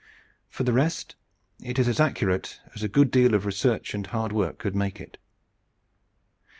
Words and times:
For 0.49 0.63
the 0.63 0.73
rest, 0.73 1.15
it 1.61 1.77
is 1.77 1.87
as 1.87 1.99
accurate 1.99 2.59
as 2.73 2.81
a 2.81 2.87
good 2.87 3.11
deal 3.11 3.35
of 3.35 3.45
research 3.45 3.93
and 3.93 4.07
hard 4.07 4.31
work 4.31 4.57
could 4.57 4.75
make 4.75 4.99
it. 4.99 5.19